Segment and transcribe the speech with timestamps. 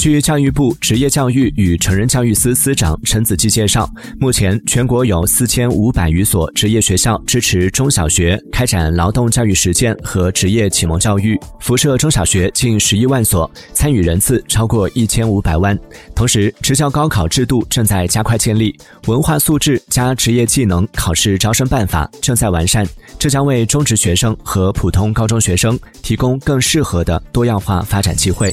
[0.00, 3.86] 据教育部职业教育与成人教育司司长陈子骥介绍
[4.18, 15.78] 目前全国有四千五百余所职业学校支持中小学开展劳动教育实践和职业启蒙教育辐射中小学近十一万所参与人次超过一千五百万
[16.14, 18.74] 同时职教高考制度正在加快建立
[19.06, 22.88] 文化素质加职业技能考试招生办法正在完善
[23.18, 28.50] 这将为中职学生和普通高中学生提供更适合的多样化发展机会。